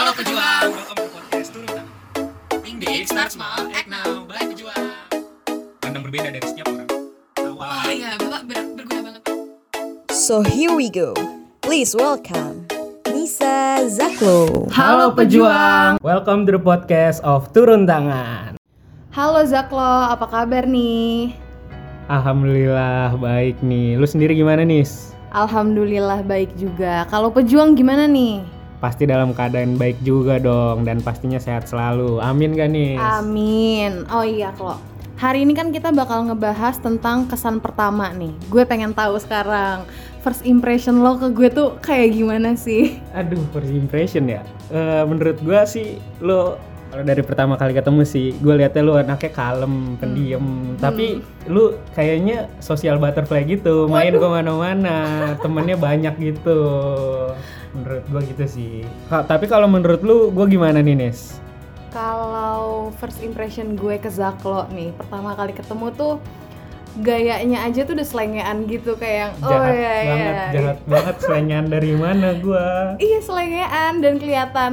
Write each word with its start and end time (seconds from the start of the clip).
Halo 0.00 0.16
pejuang, 0.16 0.72
welcome 0.72 0.96
to 0.96 1.12
podcast 1.12 1.48
Turun 1.52 1.68
Tangan. 1.68 1.86
Think 2.64 2.80
big, 2.80 3.04
start 3.04 3.28
small, 3.28 3.68
act 3.68 3.84
now, 3.84 4.24
by 4.24 4.40
pejuang. 4.48 4.96
Pandang 5.76 6.08
berbeda 6.08 6.32
dari 6.32 6.40
setiap 6.40 6.72
orang. 6.72 6.88
Oh 7.36 7.84
iya, 7.92 8.16
Bapak 8.16 8.48
ber- 8.48 8.80
berguna 8.80 9.00
banget. 9.04 9.22
So 10.08 10.40
here 10.40 10.72
we 10.72 10.88
go. 10.88 11.12
Please 11.60 11.92
welcome 11.92 12.64
Nisa 13.12 13.84
Zaklo. 13.92 14.72
Halo 14.72 15.12
pejuang. 15.12 16.00
Welcome 16.00 16.48
to 16.48 16.56
the 16.56 16.62
podcast 16.64 17.20
of 17.20 17.52
Turun 17.52 17.84
Tangan. 17.84 18.56
Halo 19.12 19.44
Zaklo, 19.44 19.84
apa 19.84 20.24
kabar 20.24 20.64
nih? 20.64 21.36
Alhamdulillah 22.08 23.20
baik 23.20 23.60
nih. 23.60 24.00
Lu 24.00 24.08
sendiri 24.08 24.32
gimana 24.32 24.64
nis? 24.64 25.12
Alhamdulillah 25.36 26.24
baik 26.24 26.56
juga. 26.56 27.04
Kalau 27.12 27.28
pejuang 27.28 27.76
gimana 27.76 28.08
nih? 28.08 28.59
Pasti 28.80 29.04
dalam 29.04 29.36
keadaan 29.36 29.76
baik 29.76 30.00
juga 30.00 30.40
dong 30.40 30.88
dan 30.88 31.04
pastinya 31.04 31.36
sehat 31.36 31.68
selalu. 31.68 32.16
Amin 32.24 32.56
gak 32.56 32.72
nis? 32.72 32.96
Amin. 32.96 34.08
Oh 34.08 34.24
iya, 34.24 34.56
Klo. 34.56 34.80
Hari 35.20 35.44
ini 35.44 35.52
kan 35.52 35.68
kita 35.68 35.92
bakal 35.92 36.24
ngebahas 36.32 36.80
tentang 36.80 37.28
kesan 37.28 37.60
pertama 37.60 38.08
nih. 38.16 38.32
Gue 38.48 38.64
pengen 38.64 38.96
tahu 38.96 39.20
sekarang 39.20 39.84
first 40.24 40.48
impression 40.48 41.04
lo 41.04 41.20
ke 41.20 41.28
gue 41.28 41.48
tuh 41.52 41.76
kayak 41.84 42.16
gimana 42.16 42.56
sih? 42.56 42.96
Aduh, 43.12 43.44
first 43.52 43.68
impression 43.68 44.32
ya. 44.32 44.40
Eh, 44.72 45.02
menurut 45.04 45.36
gua 45.42 45.66
sih 45.66 45.98
lo 46.22 46.54
kalau 46.90 47.06
dari 47.06 47.22
pertama 47.22 47.54
kali 47.54 47.70
ketemu 47.70 48.02
sih, 48.02 48.34
gue 48.42 48.54
liatnya 48.58 48.82
lu 48.82 48.98
anaknya 48.98 49.30
kalem, 49.30 49.94
pendiam. 49.94 50.74
Tapi 50.74 51.22
lu 51.46 51.78
kayaknya 51.94 52.50
sosial 52.58 52.98
butterfly 52.98 53.46
gitu, 53.46 53.86
main 53.86 54.10
ke 54.10 54.26
mana-mana, 54.26 54.98
temennya 55.42 55.78
banyak 55.78 56.14
gitu. 56.18 56.60
Menurut 57.78 58.02
gua 58.10 58.20
gitu 58.26 58.42
sih. 58.50 58.82
Tapi 59.06 59.46
kalau 59.46 59.70
menurut 59.70 60.02
lu, 60.02 60.34
gue 60.34 60.46
gimana 60.50 60.82
nih 60.82 60.98
Nes? 60.98 61.38
Kalau 61.94 62.90
first 62.98 63.22
impression 63.22 63.78
gue 63.78 63.94
ke 63.94 64.10
Zaklo 64.10 64.66
nih, 64.74 64.90
pertama 64.98 65.38
kali 65.38 65.54
ketemu 65.54 65.94
tuh 65.94 66.18
gayanya 66.98 67.62
aja 67.62 67.86
tuh 67.86 67.94
udah 67.94 68.08
selengean 68.08 68.66
gitu 68.66 68.98
kayak 68.98 69.16
yang 69.16 69.32
oh 69.38 69.50
jahat 69.50 69.74
iya. 69.74 69.94
banget, 69.94 70.34
jahat 70.50 70.78
banget 70.90 71.16
selengean 71.22 71.66
dari 71.70 71.92
mana 71.94 72.28
gua? 72.42 72.98
Iya 72.98 73.18
selengean 73.22 73.92
dan 74.02 74.14
kelihatan 74.18 74.72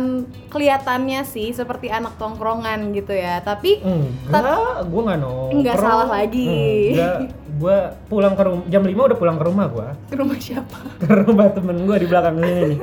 kelihatannya 0.49 1.21
sih 1.29 1.53
seperti 1.53 1.93
anak 1.93 2.17
tongkrongan 2.17 2.89
gitu 2.97 3.13
ya. 3.13 3.37
Tapi 3.45 3.85
Enggak, 3.85 4.89
gua 4.89 5.01
nggak 5.13 5.19
nongkrong. 5.21 5.61
Nggak 5.61 5.77
salah 5.77 6.07
lagi. 6.09 6.57
Enggak, 6.97 7.15
gua 7.61 7.77
pulang 8.09 8.33
ke 8.33 8.43
rumah 8.49 8.65
jam 8.65 8.81
5 8.81 8.97
udah 8.97 9.17
pulang 9.17 9.37
ke 9.37 9.45
rumah 9.45 9.65
gua. 9.69 9.87
ke 10.09 10.15
rumah 10.17 10.37
siapa? 10.41 10.77
Ke 11.05 11.13
rumah 11.21 11.47
temen 11.53 11.77
gua 11.85 11.97
di 12.01 12.07
belakang 12.09 12.35
sini 12.41 12.61
nih. 12.73 12.79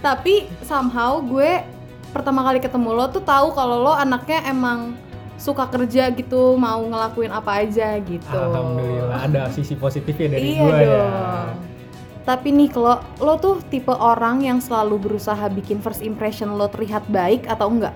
Tapi 0.00 0.46
somehow 0.62 1.18
gue 1.18 1.64
pertama 2.14 2.40
kali 2.46 2.62
ketemu 2.62 2.96
lo 2.96 3.04
tuh 3.12 3.20
tahu 3.20 3.52
kalau 3.52 3.82
lo 3.82 3.92
anaknya 3.92 4.40
emang 4.48 4.96
suka 5.36 5.68
kerja 5.68 6.08
gitu, 6.12 6.56
mau 6.56 6.80
ngelakuin 6.80 7.32
apa 7.32 7.64
aja 7.64 7.96
gitu. 8.00 8.36
Alhamdulillah 8.36 9.20
ada 9.28 9.42
sisi 9.52 9.76
positifnya 9.76 10.36
dari 10.36 10.56
iya 10.56 10.60
gua 10.60 10.74
ya. 10.76 10.84
dong. 10.84 11.48
Tapi 12.26 12.48
nih 12.50 12.70
lo, 12.74 12.98
lo 13.22 13.34
tuh 13.38 13.62
tipe 13.70 13.94
orang 13.94 14.42
yang 14.42 14.58
selalu 14.58 14.98
berusaha 14.98 15.46
bikin 15.46 15.78
first 15.78 16.02
impression 16.02 16.58
lo 16.58 16.66
terlihat 16.66 17.06
baik 17.06 17.46
atau 17.46 17.70
enggak? 17.70 17.94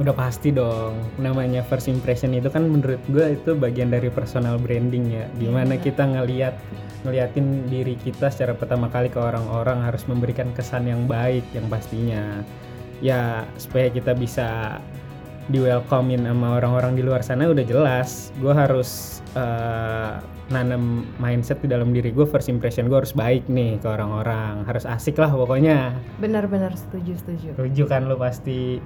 Udah 0.00 0.16
pasti 0.16 0.50
dong. 0.50 0.98
Namanya 1.20 1.62
first 1.68 1.86
impression 1.86 2.34
itu 2.34 2.50
kan 2.50 2.66
menurut 2.66 2.98
gua 3.12 3.30
itu 3.30 3.54
bagian 3.54 3.92
dari 3.92 4.10
personal 4.10 4.58
branding 4.58 5.14
ya. 5.14 5.26
Iya. 5.38 5.78
kita 5.78 6.02
ngeliat 6.08 6.56
ngeliatin 7.02 7.66
diri 7.66 7.98
kita 7.98 8.30
secara 8.30 8.54
pertama 8.54 8.86
kali 8.86 9.10
ke 9.10 9.18
orang-orang 9.18 9.82
harus 9.82 10.06
memberikan 10.06 10.50
kesan 10.56 10.90
yang 10.90 11.06
baik 11.06 11.46
yang 11.54 11.68
pastinya. 11.70 12.42
Ya 12.98 13.46
supaya 13.58 13.90
kita 13.90 14.14
bisa 14.14 14.78
di 15.50 15.58
welcomein 15.58 16.22
sama 16.22 16.58
orang-orang 16.60 16.94
di 16.94 17.02
luar 17.02 17.24
sana 17.24 17.50
udah 17.50 17.64
jelas. 17.66 18.30
Gue 18.38 18.54
harus 18.54 19.22
eh, 19.34 20.14
nanam 20.52 21.08
mindset 21.16 21.64
di 21.64 21.68
dalam 21.72 21.96
diri 21.96 22.12
gue 22.12 22.28
first 22.28 22.52
impression 22.52 22.86
gue 22.86 22.98
harus 23.00 23.16
baik 23.16 23.48
nih 23.48 23.80
ke 23.80 23.88
orang-orang 23.88 24.68
harus 24.68 24.84
asik 24.84 25.16
lah 25.16 25.32
pokoknya 25.32 25.96
Benar-benar 26.20 26.76
setuju 26.76 27.16
setuju. 27.16 27.56
Setuju 27.56 27.82
kan 27.88 28.06
lu 28.06 28.20
pasti. 28.20 28.78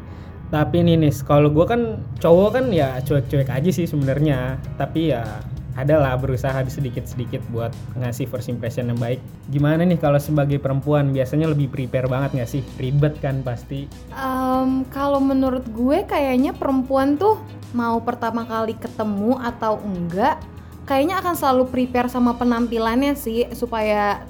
Tapi 0.46 0.86
nih 0.86 0.94
nis, 0.94 1.26
kalau 1.26 1.50
gue 1.50 1.66
kan 1.66 1.98
cowok 2.22 2.50
kan 2.54 2.64
ya 2.70 3.02
cuek-cuek 3.02 3.50
aja 3.50 3.70
sih 3.74 3.82
sebenarnya. 3.82 4.62
Tapi 4.78 5.10
ya 5.10 5.42
adalah 5.76 6.16
berusaha 6.16 6.56
sedikit-sedikit 6.66 7.44
buat 7.52 7.70
ngasih 8.00 8.26
first 8.26 8.48
impression 8.48 8.88
yang 8.88 8.98
baik. 8.98 9.20
Gimana 9.52 9.84
nih 9.84 10.00
kalau 10.00 10.16
sebagai 10.16 10.56
perempuan 10.56 11.12
biasanya 11.12 11.52
lebih 11.52 11.68
prepare 11.68 12.08
banget 12.08 12.32
nggak 12.40 12.50
sih? 12.50 12.62
Ribet 12.80 13.20
kan 13.20 13.44
pasti. 13.44 13.86
Em, 14.16 14.88
kalau 14.88 15.20
menurut 15.20 15.68
gue 15.70 16.02
kayaknya 16.08 16.56
perempuan 16.56 17.20
tuh 17.20 17.36
mau 17.76 18.00
pertama 18.00 18.48
kali 18.48 18.72
ketemu 18.74 19.36
atau 19.36 19.76
enggak, 19.84 20.40
kayaknya 20.88 21.20
akan 21.20 21.34
selalu 21.36 21.64
prepare 21.68 22.08
sama 22.08 22.32
penampilannya 22.34 23.12
sih 23.12 23.46
supaya 23.52 24.24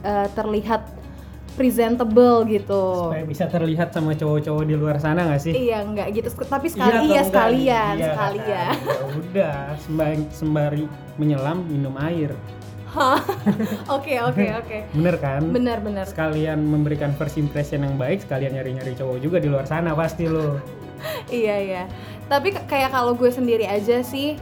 eh, 0.00 0.28
terlihat 0.32 1.05
presentable 1.56 2.44
gitu. 2.46 3.08
Supaya 3.08 3.24
bisa 3.24 3.44
terlihat 3.46 3.90
sama 3.90 4.12
cowok-cowok 4.12 4.62
di 4.62 4.74
luar 4.76 5.00
sana 5.00 5.24
nggak 5.24 5.40
sih? 5.40 5.52
Iya 5.52 5.82
enggak 5.82 6.08
gitu, 6.12 6.28
tapi 6.44 6.68
Iya 6.68 6.74
sekali 6.76 6.92
iya 7.02 7.02
nih? 7.16 7.26
sekalian, 7.26 7.94
Iya 7.96 8.06
sekalian. 8.12 8.72
Ya 8.86 9.02
udah, 9.16 9.56
sembari, 9.80 10.16
sembari 10.30 10.84
menyelam 11.16 11.64
minum 11.64 11.96
air. 11.98 12.30
Oke 13.90 14.16
oke 14.18 14.44
oke. 14.60 14.78
Bener 14.90 15.16
kan? 15.16 15.42
Benar-benar. 15.44 16.04
sekalian 16.06 16.60
memberikan 16.62 17.12
first 17.12 17.36
impression 17.36 17.84
yang 17.84 17.96
baik 17.96 18.24
sekalian 18.24 18.56
nyari-nyari 18.56 18.96
cowok 18.96 19.18
juga 19.20 19.36
di 19.36 19.48
luar 19.48 19.64
sana 19.64 19.92
pasti 19.92 20.24
lo 20.24 20.56
Iya 21.28 21.56
iya. 21.60 21.82
Tapi 22.26 22.56
kayak 22.56 22.90
kalau 22.90 23.12
gue 23.12 23.28
sendiri 23.28 23.68
aja 23.68 24.00
sih, 24.00 24.40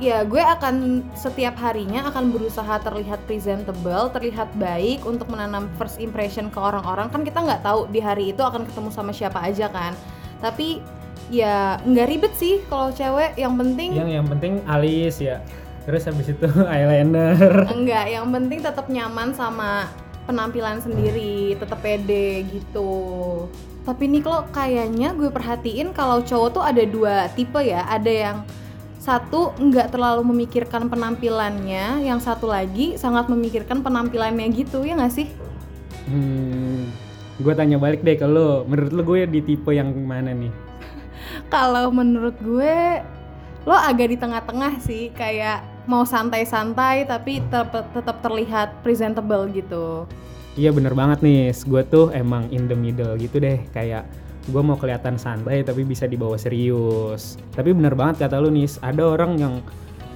ya 0.00 0.24
gue 0.24 0.40
akan 0.40 1.04
setiap 1.12 1.60
harinya 1.60 2.08
akan 2.08 2.32
berusaha 2.32 2.80
terlihat 2.80 3.20
presentable, 3.28 4.08
terlihat 4.10 4.48
baik 4.56 5.04
untuk 5.04 5.28
menanam 5.28 5.68
first 5.76 6.00
impression 6.00 6.48
ke 6.48 6.56
orang-orang. 6.56 7.12
Kan 7.12 7.22
kita 7.22 7.44
nggak 7.44 7.62
tahu 7.62 7.86
di 7.92 8.00
hari 8.00 8.32
itu 8.32 8.40
akan 8.40 8.64
ketemu 8.64 8.90
sama 8.90 9.12
siapa 9.12 9.38
aja 9.44 9.68
kan. 9.68 9.92
Tapi 10.40 10.80
ya 11.28 11.76
nggak 11.84 12.08
ribet 12.08 12.32
sih 12.34 12.64
kalau 12.72 12.88
cewek. 12.90 13.36
Yang 13.36 13.54
penting 13.60 13.90
yang 13.94 14.10
yang 14.10 14.26
penting 14.26 14.64
alis 14.64 15.20
ya 15.20 15.44
terus 15.88 16.04
habis 16.04 16.28
itu 16.28 16.44
eyeliner 16.72 17.66
enggak, 17.66 18.06
yang 18.12 18.28
penting 18.28 18.60
tetap 18.60 18.86
nyaman 18.92 19.32
sama 19.32 19.88
penampilan 20.28 20.78
sendiri, 20.78 21.58
tetap 21.58 21.82
pede 21.82 22.46
gitu. 22.46 23.48
Tapi 23.82 24.06
nih 24.06 24.22
kalau 24.22 24.46
kayaknya 24.54 25.16
gue 25.16 25.32
perhatiin 25.32 25.90
kalau 25.90 26.22
cowok 26.22 26.48
tuh 26.54 26.62
ada 26.62 26.84
dua 26.86 27.26
tipe 27.34 27.58
ya, 27.58 27.82
ada 27.90 28.06
yang 28.06 28.36
satu 29.00 29.56
nggak 29.56 29.96
terlalu 29.96 30.22
memikirkan 30.28 30.92
penampilannya, 30.92 32.04
yang 32.04 32.20
satu 32.20 32.52
lagi 32.52 33.00
sangat 33.00 33.32
memikirkan 33.32 33.80
penampilannya 33.80 34.52
gitu 34.52 34.84
ya 34.84 34.92
nggak 34.92 35.14
sih? 35.16 35.28
hmm, 36.10 36.90
gue 37.40 37.52
tanya 37.56 37.80
balik 37.80 38.04
deh 38.04 38.20
ke 38.20 38.28
lo. 38.28 38.68
Menurut 38.68 38.92
lo 38.92 39.02
gue 39.06 39.24
di 39.24 39.40
tipe 39.40 39.72
yang 39.72 39.94
mana 40.04 40.36
nih? 40.36 40.52
Kalau 41.54 41.88
menurut 41.88 42.36
gue 42.44 43.00
lo 43.64 43.76
agak 43.76 44.12
di 44.12 44.16
tengah-tengah 44.20 44.84
sih, 44.84 45.08
kayak 45.16 45.64
mau 45.88 46.04
santai-santai 46.04 47.08
tapi 47.08 47.40
tetap 47.48 47.88
tetap 47.96 48.16
terlihat 48.20 48.84
presentable 48.84 49.48
gitu. 49.50 50.04
iya 50.60 50.68
bener 50.74 50.92
banget 50.92 51.24
nih. 51.24 51.56
Gue 51.64 51.80
tuh 51.88 52.12
emang 52.12 52.52
in 52.52 52.68
the 52.68 52.76
middle 52.76 53.16
gitu 53.16 53.40
deh. 53.40 53.64
Kayak 53.72 54.04
gue 54.48 54.62
mau 54.64 54.80
kelihatan 54.80 55.20
santai 55.20 55.60
tapi 55.60 55.84
bisa 55.84 56.08
dibawa 56.08 56.40
serius. 56.40 57.36
Tapi 57.52 57.76
bener 57.76 57.92
banget 57.92 58.24
kata 58.24 58.40
lu 58.40 58.48
nih 58.48 58.70
ada 58.80 59.02
orang 59.12 59.36
yang 59.36 59.54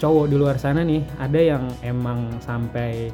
cowok 0.00 0.26
di 0.32 0.36
luar 0.36 0.56
sana 0.56 0.80
nih 0.82 1.04
ada 1.20 1.40
yang 1.40 1.64
emang 1.84 2.32
sampai 2.40 3.12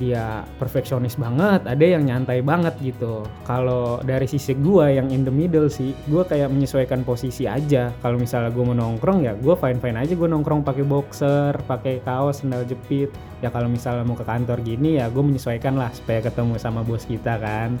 dia 0.00 0.44
perfeksionis 0.56 1.20
banget, 1.20 1.68
ada 1.68 1.84
yang 1.84 2.08
nyantai 2.08 2.40
banget 2.40 2.72
gitu. 2.80 3.28
Kalau 3.44 4.00
dari 4.00 4.24
sisi 4.24 4.56
gua 4.56 4.88
yang 4.88 5.12
in 5.12 5.24
the 5.24 5.32
middle 5.32 5.68
sih, 5.68 5.92
gua 6.08 6.24
kayak 6.24 6.48
menyesuaikan 6.48 7.04
posisi 7.04 7.44
aja. 7.44 7.92
Kalau 8.00 8.16
misalnya 8.16 8.48
gua 8.48 8.72
mau 8.72 8.76
nongkrong 8.76 9.28
ya 9.28 9.36
gua 9.36 9.52
fine 9.56 9.80
fine 9.82 10.00
aja 10.00 10.16
gua 10.16 10.32
nongkrong 10.32 10.64
pakai 10.64 10.84
boxer, 10.84 11.52
pakai 11.68 12.00
kaos, 12.04 12.40
sandal 12.40 12.64
jepit. 12.64 13.12
Ya 13.44 13.50
kalau 13.50 13.66
misalnya 13.66 14.06
mau 14.06 14.16
ke 14.16 14.24
kantor 14.24 14.64
gini 14.64 14.96
ya 14.96 15.12
gua 15.12 15.26
menyesuaikan 15.28 15.76
lah 15.76 15.92
supaya 15.92 16.24
ketemu 16.24 16.56
sama 16.56 16.80
bos 16.80 17.04
kita 17.04 17.36
kan. 17.36 17.76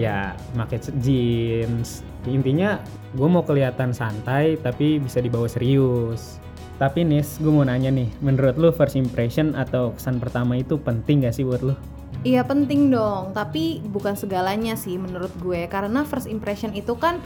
Ya 0.00 0.32
pakai 0.56 0.80
jeans. 1.04 2.00
Intinya 2.24 2.80
gua 3.12 3.28
mau 3.28 3.44
kelihatan 3.44 3.92
santai 3.92 4.56
tapi 4.60 4.96
bisa 4.96 5.20
dibawa 5.20 5.44
serius. 5.44 6.40
Tapi 6.80 7.04
Nis, 7.04 7.36
gue 7.36 7.52
mau 7.52 7.60
nanya 7.60 7.92
nih, 7.92 8.08
menurut 8.24 8.56
lu 8.56 8.72
first 8.72 8.96
impression 8.96 9.52
atau 9.52 9.92
kesan 9.92 10.16
pertama 10.16 10.56
itu 10.56 10.80
penting 10.80 11.28
gak 11.28 11.36
sih 11.36 11.44
buat 11.44 11.60
lu? 11.60 11.76
Iya 12.24 12.40
penting 12.40 12.88
dong, 12.88 13.36
tapi 13.36 13.84
bukan 13.84 14.16
segalanya 14.16 14.80
sih 14.80 14.96
menurut 14.96 15.28
gue 15.44 15.68
karena 15.68 16.08
first 16.08 16.24
impression 16.24 16.72
itu 16.72 16.96
kan 16.96 17.20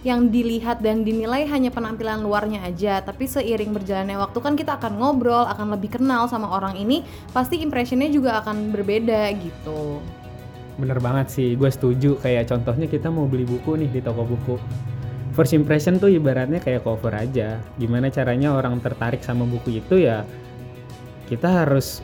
yang 0.00 0.32
dilihat 0.32 0.80
dan 0.80 1.04
dinilai 1.04 1.44
hanya 1.44 1.68
penampilan 1.68 2.22
luarnya 2.22 2.62
aja 2.62 3.02
tapi 3.02 3.26
seiring 3.26 3.74
berjalannya 3.74 4.14
waktu 4.14 4.38
kan 4.38 4.54
kita 4.54 4.78
akan 4.78 5.02
ngobrol 5.02 5.42
akan 5.42 5.74
lebih 5.74 5.98
kenal 5.98 6.30
sama 6.30 6.46
orang 6.46 6.78
ini 6.78 7.02
pasti 7.34 7.58
impressionnya 7.58 8.06
juga 8.06 8.38
akan 8.38 8.70
berbeda 8.70 9.34
gitu 9.34 9.98
Bener 10.76 11.00
banget 11.00 11.32
sih, 11.32 11.56
gue 11.56 11.70
setuju. 11.72 12.20
Kayak 12.20 12.52
contohnya 12.52 12.84
kita 12.84 13.08
mau 13.08 13.24
beli 13.24 13.48
buku 13.48 13.80
nih 13.80 13.88
di 13.88 14.00
toko 14.04 14.28
buku. 14.28 14.60
First 15.36 15.52
impression 15.52 16.00
tuh 16.00 16.08
ibaratnya 16.08 16.64
kayak 16.64 16.88
cover 16.88 17.12
aja. 17.12 17.60
Gimana 17.76 18.08
caranya 18.08 18.56
orang 18.56 18.80
tertarik 18.80 19.20
sama 19.20 19.44
buku 19.44 19.84
itu 19.84 20.00
ya 20.00 20.24
kita 21.28 21.66
harus 21.66 22.00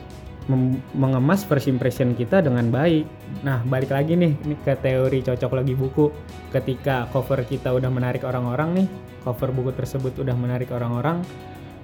mengemas 0.93 1.47
first 1.47 1.71
impression 1.71 2.11
kita 2.13 2.43
dengan 2.43 2.67
baik. 2.67 3.07
Nah, 3.47 3.63
balik 3.63 3.95
lagi 3.95 4.19
nih, 4.19 4.35
ini 4.43 4.55
ke 4.59 4.75
teori 4.75 5.23
cocok 5.23 5.63
lagi 5.63 5.73
buku. 5.73 6.11
Ketika 6.51 7.07
cover 7.15 7.47
kita 7.47 7.71
udah 7.71 7.87
menarik 7.87 8.27
orang-orang 8.27 8.83
nih, 8.83 8.87
cover 9.23 9.55
buku 9.55 9.71
tersebut 9.71 10.11
udah 10.19 10.35
menarik 10.35 10.67
orang-orang, 10.75 11.23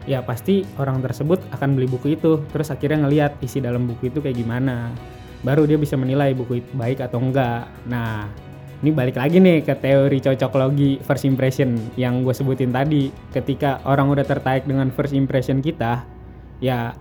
ya 0.04 0.20
pasti 0.20 0.68
orang 0.76 1.00
tersebut 1.00 1.40
akan 1.56 1.80
beli 1.80 1.88
buku 1.88 2.20
itu. 2.20 2.44
Terus 2.52 2.68
akhirnya 2.68 3.08
ngeliat 3.08 3.40
isi 3.40 3.64
dalam 3.64 3.88
buku 3.88 4.12
itu 4.12 4.20
kayak 4.20 4.36
gimana. 4.36 4.92
Baru 5.40 5.64
dia 5.64 5.80
bisa 5.80 5.96
menilai 5.96 6.36
buku 6.36 6.60
itu 6.60 6.70
baik 6.76 7.00
atau 7.00 7.24
enggak. 7.24 7.72
Nah, 7.88 8.28
ini 8.80 8.96
balik 8.96 9.20
lagi 9.20 9.44
nih 9.44 9.60
ke 9.60 9.76
teori 9.76 10.24
cocok 10.24 10.52
logi 10.56 10.96
first 11.04 11.28
impression 11.28 11.76
yang 12.00 12.24
gue 12.24 12.32
sebutin 12.32 12.72
tadi. 12.72 13.12
Ketika 13.36 13.84
orang 13.84 14.08
udah 14.08 14.24
tertarik 14.24 14.64
dengan 14.64 14.88
first 14.88 15.12
impression 15.12 15.60
kita, 15.60 16.08
ya 16.64 16.96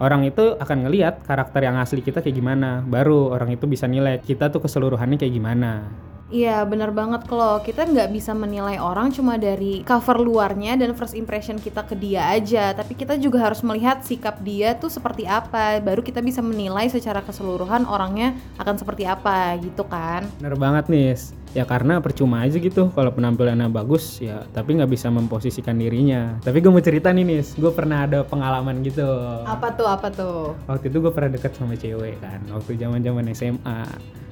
orang 0.00 0.24
itu 0.24 0.56
akan 0.56 0.88
ngelihat 0.88 1.20
karakter 1.28 1.68
yang 1.68 1.76
asli 1.76 2.00
kita 2.00 2.24
kayak 2.24 2.32
gimana. 2.32 2.80
Baru 2.80 3.28
orang 3.28 3.52
itu 3.52 3.68
bisa 3.68 3.84
nilai 3.84 4.24
kita 4.24 4.48
tuh 4.48 4.64
keseluruhannya 4.64 5.20
kayak 5.20 5.34
gimana. 5.36 5.84
Iya 6.28 6.60
bener 6.68 6.92
banget 6.92 7.24
kalau 7.24 7.56
kita 7.64 7.88
nggak 7.88 8.12
bisa 8.12 8.36
menilai 8.36 8.76
orang 8.76 9.08
cuma 9.08 9.40
dari 9.40 9.80
cover 9.80 10.20
luarnya 10.20 10.76
dan 10.76 10.92
first 10.92 11.16
impression 11.16 11.56
kita 11.56 11.80
ke 11.88 11.96
dia 11.96 12.28
aja 12.28 12.76
tapi 12.76 12.92
kita 12.92 13.16
juga 13.16 13.48
harus 13.48 13.64
melihat 13.64 14.04
sikap 14.04 14.36
dia 14.44 14.76
tuh 14.76 14.92
seperti 14.92 15.24
apa 15.24 15.80
baru 15.80 16.04
kita 16.04 16.20
bisa 16.20 16.44
menilai 16.44 16.92
secara 16.92 17.24
keseluruhan 17.24 17.88
orangnya 17.88 18.36
akan 18.60 18.76
seperti 18.76 19.08
apa 19.08 19.56
gitu 19.56 19.88
kan 19.88 20.28
Bener 20.36 20.52
banget 20.60 20.92
nih. 20.92 21.16
Ya 21.56 21.64
karena 21.64 21.96
percuma 22.04 22.44
aja 22.44 22.60
gitu 22.60 22.92
kalau 22.92 23.08
penampilannya 23.08 23.72
bagus 23.72 24.20
ya 24.20 24.44
tapi 24.52 24.76
nggak 24.76 24.92
bisa 24.92 25.08
memposisikan 25.08 25.80
dirinya. 25.80 26.36
Tapi 26.44 26.60
gue 26.60 26.68
mau 26.68 26.84
cerita 26.84 27.08
nih 27.08 27.24
nis, 27.24 27.56
gue 27.56 27.72
pernah 27.72 28.04
ada 28.04 28.20
pengalaman 28.20 28.84
gitu. 28.84 29.08
apa 29.48 29.72
tuh 29.72 29.88
apa 29.88 30.12
tuh 30.12 30.52
Waktu 30.68 30.92
itu 30.92 31.00
gue 31.00 31.08
pernah 31.08 31.32
deket 31.32 31.56
sama 31.56 31.72
cewek 31.72 32.20
kan, 32.20 32.44
waktu 32.52 32.76
zaman 32.76 33.00
zaman 33.00 33.24
SMA. 33.32 33.80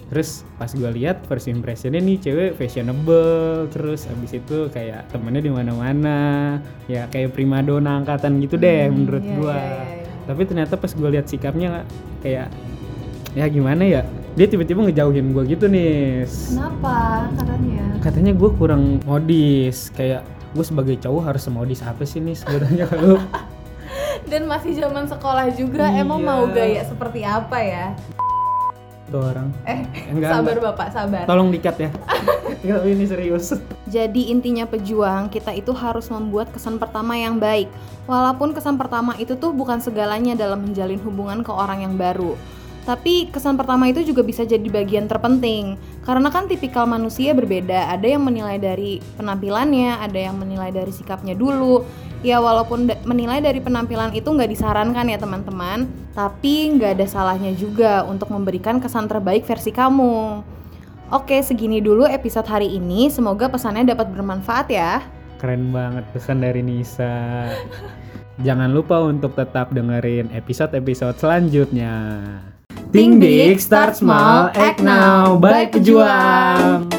Terus 0.07 0.29
pas 0.55 0.71
gue 0.71 0.87
lihat 0.93 1.27
first 1.27 1.47
impressionnya 1.47 1.99
nih 1.99 2.19
cewek 2.21 2.51
fashionable, 2.55 3.67
terus 3.69 4.07
abis 4.07 4.39
itu 4.39 4.71
kayak 4.71 5.11
temennya 5.11 5.43
di 5.43 5.51
mana-mana, 5.51 6.19
ya 6.87 7.07
kayak 7.07 7.33
primadona 7.33 7.99
angkatan 7.99 8.39
gitu 8.39 8.55
deh 8.55 8.87
Hmm, 8.87 9.03
menurut 9.03 9.21
iya, 9.21 9.35
gue. 9.35 9.51
iya, 9.53 9.67
iya, 9.67 9.85
iya. 9.99 10.13
Tapi 10.25 10.41
ternyata 10.43 10.75
pas 10.75 10.91
gue 10.91 11.09
lihat 11.11 11.27
sikapnya 11.27 11.83
kayak 12.21 12.47
ya 13.33 13.45
gimana 13.47 13.83
ya, 13.83 14.03
dia 14.33 14.47
tiba-tiba 14.47 14.81
ngejauhin 14.85 15.31
gue 15.31 15.43
gitu 15.49 15.67
nih. 15.67 16.23
kenapa 16.49 16.97
katanya 17.35 17.85
Katanya 17.99 18.33
gue 18.33 18.51
kurang 18.53 18.83
modis, 19.03 19.91
kayak 19.91 20.23
gue 20.53 20.63
sebagai 20.63 20.97
cowok 20.99 21.23
harus 21.27 21.43
semodis 21.43 21.83
apa 21.83 22.03
sih 22.03 22.19
nih 22.19 22.33
sebenarnya 22.33 22.87
kalau 22.87 23.19
dan 24.31 24.47
masih 24.47 24.73
zaman 24.73 25.05
sekolah 25.05 25.51
juga 25.53 25.91
emang 25.93 26.19
Iya. 26.19 26.29
mau 26.29 26.43
gaya 26.49 26.83
seperti 26.83 27.21
apa 27.21 27.59
ya 27.59 27.87
tuh 29.09 29.23
orang. 29.23 29.49
eh 29.65 29.87
Enggak, 30.11 30.31
sabar 30.41 30.55
enggak. 30.59 30.67
bapak 30.73 30.89
sabar 30.91 31.25
Tolong 31.25 31.49
dikat 31.55 31.77
ya. 31.79 31.91
Enggak, 32.67 32.81
ini 32.89 33.05
serius. 33.07 33.55
Jadi 33.87 34.35
intinya 34.35 34.67
pejuang 34.67 35.31
kita 35.31 35.55
itu 35.55 35.71
harus 35.71 36.11
membuat 36.11 36.51
kesan 36.51 36.83
pertama 36.83 37.15
yang 37.15 37.39
baik. 37.39 37.71
Walaupun 38.11 38.55
kesan 38.55 38.75
pertama 38.75 39.15
itu 39.19 39.39
tuh 39.39 39.55
bukan 39.55 39.79
segalanya 39.79 40.35
dalam 40.35 40.67
menjalin 40.67 40.99
hubungan 41.03 41.47
ke 41.47 41.53
orang 41.55 41.87
yang 41.87 41.95
baru. 41.95 42.35
Tapi 42.87 43.35
kesan 43.35 43.59
pertama 43.59 43.91
itu 43.91 44.07
juga 44.07 44.23
bisa 44.23 44.47
jadi 44.47 44.63
bagian 44.71 45.11
terpenting 45.11 45.75
Karena 46.07 46.31
kan 46.31 46.47
tipikal 46.47 46.87
manusia 46.87 47.35
berbeda 47.35 47.91
Ada 47.91 48.15
yang 48.15 48.23
menilai 48.23 48.63
dari 48.63 49.03
penampilannya 49.19 49.99
Ada 50.07 50.31
yang 50.31 50.39
menilai 50.39 50.71
dari 50.71 50.95
sikapnya 50.95 51.35
dulu 51.35 51.83
Ya 52.25 52.41
walaupun 52.41 52.89
da- 52.89 53.01
menilai 53.05 53.45
dari 53.45 53.61
penampilan 53.61 54.17
itu 54.17 54.27
nggak 54.27 54.51
disarankan 54.51 55.07
ya 55.09 55.21
teman-teman 55.21 55.85
Tapi 56.17 56.73
nggak 56.77 56.97
ada 56.97 57.07
salahnya 57.07 57.53
juga 57.53 58.03
untuk 58.09 58.33
memberikan 58.33 58.81
kesan 58.81 59.07
terbaik 59.07 59.45
versi 59.45 59.71
kamu 59.71 60.43
Oke, 61.07 61.39
segini 61.39 61.79
dulu 61.79 62.03
episode 62.03 62.51
hari 62.51 62.67
ini. 62.67 63.07
Semoga 63.07 63.47
pesannya 63.47 63.87
dapat 63.87 64.11
bermanfaat 64.11 64.67
ya. 64.75 65.07
Keren 65.39 65.71
banget 65.71 66.03
pesan 66.11 66.43
dari 66.43 66.67
Nisa. 66.67 67.47
Jangan 68.43 68.75
lupa 68.75 68.99
untuk 69.07 69.39
tetap 69.39 69.71
dengerin 69.71 70.35
episode-episode 70.35 71.15
selanjutnya. 71.15 71.95
Think 72.91 73.23
big, 73.23 73.63
start 73.63 73.95
small, 73.95 74.51
act 74.59 74.83
now. 74.83 75.39
Bye, 75.39 75.71
pejuang. 75.71 76.96